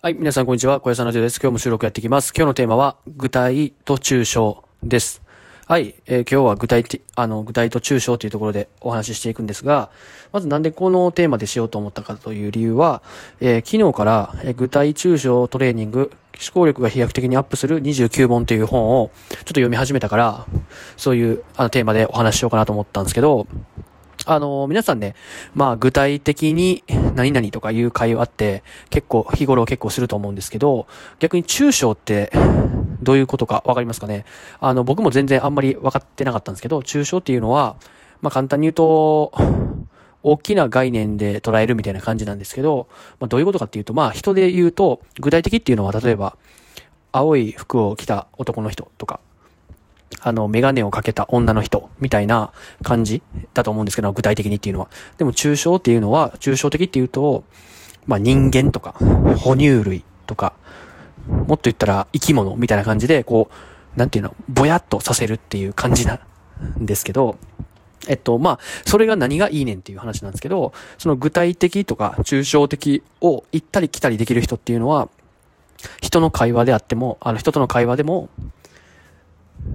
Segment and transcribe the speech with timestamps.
[0.00, 0.78] はい、皆さんこんにちは。
[0.78, 1.40] 小屋さんラジオです。
[1.40, 2.32] 今日も収録やっていきます。
[2.32, 5.22] 今日のテーマは、具体と抽象です。
[5.66, 9.90] はい、えー、今日は具体的、あの、具体と抽象というところでお話ししていくんですが、
[10.30, 13.02] まずなんでこのテーマでしようと思ったかという理由は、
[13.40, 20.46] えー、昨日から、えー、具体抽象トレーニング、思考力が飛躍的にアップする29本という本をちょっと読み始めたから、
[20.96, 23.48] そういうあのテーマでお話ししようかなと思ったんですけど、
[24.28, 25.14] あの、皆さんね、
[25.54, 26.84] まあ具体的に
[27.14, 30.86] 何々とかいう会話って結構、日頃結構すると思うんですけど、
[31.18, 32.30] 逆に抽象って
[33.02, 34.26] どういうことかわかりますかね？
[34.60, 37.76] あの、僕も全然あんまり分かってなかったんですけど、抽象っていうのは、
[38.20, 39.32] まあ簡単に言うと、
[40.22, 42.88] 大きな概念で捉えるみたいな感じなんですけど、
[43.20, 46.36] まあどういうことかっていうと、まあ人で言うと、具体的っていうのは例えば、
[47.12, 49.20] 青い服を着た男の人とか、
[50.20, 53.22] あの、メガネをかけた女の人みたいな感じ
[53.54, 54.88] だと思うんですけど、具体的にっていうのは。
[55.16, 57.44] でも、抽象っていうのは、抽象的っていうと、
[58.06, 58.92] まあ、人間とか、
[59.36, 60.54] 哺乳類とか、
[61.28, 63.50] もっと言ったら生き物みたいな感じで、こ
[63.96, 66.20] う、なんていうの、ぼやっとさせるっていう感じな
[66.78, 67.36] んですけど、
[68.06, 75.08] えっと、まあ、それが何がいいねんっていう話なんですけど、その具体的とか抽象的を行ったり来たりできる人っていうのは、
[76.00, 78.28] 人の会話であっても、あの人との会話でも、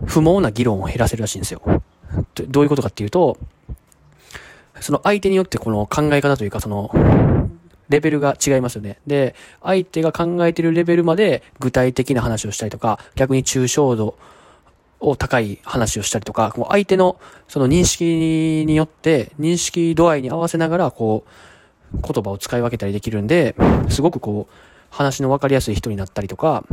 [0.05, 1.61] 不毛な議論を減らせるらしいんですよ。
[2.47, 3.37] どういうことかっていうと、
[4.79, 6.91] その相手によってこの考え方というかその、
[7.89, 8.99] レベルが違いますよね。
[9.05, 14.17] で、相手が考えてるレベルまで具体的な話をしたりとか、逆に抽象度
[14.99, 21.25] を高い話をしたりとか、こう相手のその認識によって、認識度合いに合わせながら、こ
[21.93, 23.55] う、言葉を使い分けたりできるんで、
[23.89, 26.63] すごくこう、話の分かりやすい人になったりとか、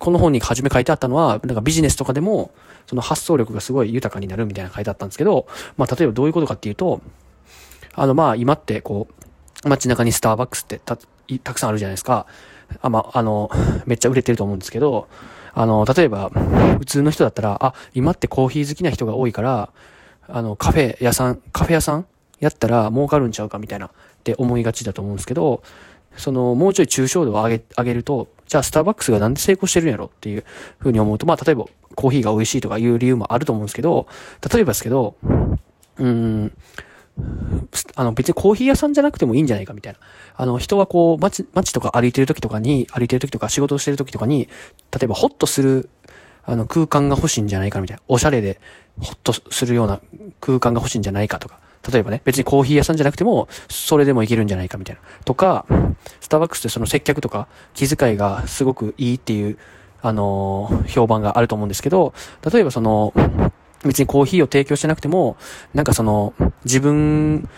[0.00, 2.50] この本に初め書いてあったのは、なんかビジネスとかでも、
[2.86, 5.46] その発想力がすごい豊かになるみたいな書いてあったんですけど、
[5.76, 7.00] まあ例えばどういうことかっていうと、
[7.94, 9.06] あのまあ今ってこ
[9.64, 12.26] う、街中にスターバックスってた、たくさんあるじゃないですか。
[12.80, 13.50] あ、まあ、あの、
[13.86, 15.08] めっちゃ売れてると思うんですけど、
[15.54, 16.30] あの、例えば、
[16.78, 19.70] 普通の人だったら、あ、今ってコーヒー好きな人が多いから、
[20.28, 22.06] あの、カフェ屋さん、カフェ屋さん
[22.40, 23.90] やったら儲かるんちゃうかみたいなっ
[24.24, 25.62] て思いがちだと思うんですけど、
[26.16, 30.44] その、もうちょい抽象度を上げ、上げると、じゃあスターバックスがなんで成功してるんやろっていう
[30.78, 31.64] ふうに思うと、まあ、例えば
[31.94, 34.06] コーヒーが美味しいとかいう理由もあると思うんですけど、
[34.52, 35.16] 例えばですけど、
[35.98, 36.52] うん、
[37.94, 39.98] あの別にコーヒー屋さんじゃなくてもいいんじゃないかみたいな。
[40.34, 44.48] あの人はこう街、街とか歩いてる時とかに、歩いてる時とか仕事をしてる時とかに、
[44.90, 45.88] 例えばホッとする、
[46.44, 48.02] あの空間が欲しいんじゃないかみたいな。
[48.08, 48.60] おしゃれで
[49.00, 50.00] ホッとするような
[50.40, 51.58] 空間が欲しいんじゃないかとか。
[51.90, 55.02] 例えばね、別にコーヒー屋さんじゃなくても、それでもいけるんじゃないかみたいな。
[55.24, 55.66] とか、
[56.20, 59.58] スターバックスってその接客とか気遣いがすごくいいっていう、
[60.00, 62.14] あのー、評判があると思うんですけど、
[62.52, 63.12] 例えばその、
[63.84, 65.36] 別にコーヒーを提供してなくても、
[65.74, 67.48] なんかその、自分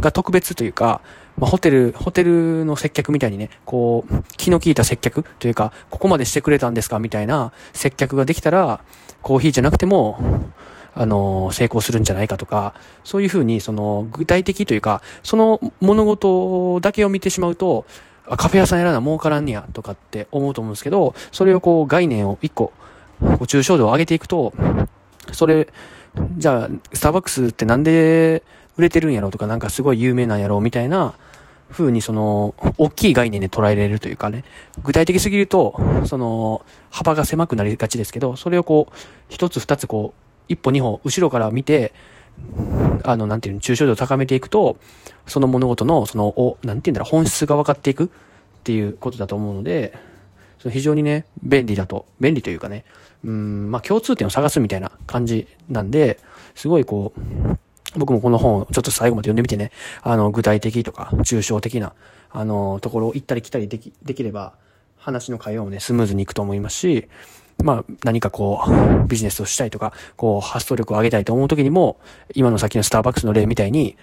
[0.00, 1.00] が特別というか、
[1.38, 8.80] まあ、ホテル、ホテルの接客みたいにね、こう、気の利いた接客というか、ここまでしてくれたんですかみたいな接客ができたら、
[9.22, 10.18] コーヒーじゃなくても、
[10.94, 17.86] あの、成功するんじゃないかとか、そういうふうに、その、具体的というか、その物事だけを見てしまうと、
[18.28, 22.72] あ、カフェ屋さんやらな儲からんねや、とかって思うと思うんですけど、それをこう、概念を一個、
[23.20, 24.52] こう抽象度を上げていくと、
[25.32, 25.68] それ、
[26.36, 28.42] じゃあ、スターバックスってなんで
[28.78, 31.14] 売れてるんやろうとか、なんかすごい有名なんやろうみたいな、
[31.70, 34.44] 風にその、大きい概念で捉えられるというかね、
[34.82, 38.94] 具体的すぎると、その、幅が狭くなりがちですけど、それをこう、
[39.28, 41.92] 一つ二つこう、一歩二歩後ろから見て、
[43.04, 44.78] あの、なんていうの、抽象度を高めていくと、
[45.26, 48.08] その物事の、その、お、なんていうんだろう、本質が分かっていくっ
[48.64, 49.92] ていうことだと思うので、
[50.58, 52.84] その非常にね、便利だと、便利というかね、
[53.24, 56.18] うん、まあ共通点を探すみたいな感じなんで、
[56.54, 57.58] すごいこう、
[57.96, 59.72] 僕もこの本をちょっと最後まで読んでみてね、
[60.02, 61.94] あの、具体的とか、抽象的な、
[62.30, 64.54] あの、ところを行ったり来たりでき、できれば、
[64.96, 67.08] 話の会話もね、スムーズにいくと思いますし、
[67.64, 71.98] まあ、何かこう、ビジネスをしたいとか、こう、発想力を上げたいと思うときにも、
[72.34, 73.96] 今の先のスターバックスの例みたいに、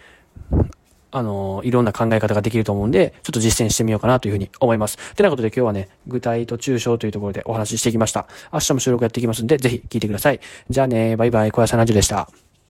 [1.11, 4.97] あの、いろんな考え方ができると思うんで、ちょっと実践してみようかなというふうに思います。
[5.15, 8.27] てなことで今日はね、具体と抽象というところでお話ししてきました。
[8.51, 10.41] 明日も収録やっていきますんで、ぜひ聞いてください。
[10.69, 12.44] じゃあね、バイバイ、小屋さんラジオでした。